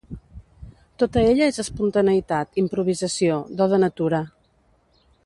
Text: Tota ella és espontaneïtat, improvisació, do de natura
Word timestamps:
Tota 1.01 1.21
ella 1.33 1.49
és 1.53 1.61
espontaneïtat, 1.63 2.51
improvisació, 2.63 3.39
do 3.61 3.71
de 3.75 3.83
natura 3.87 4.23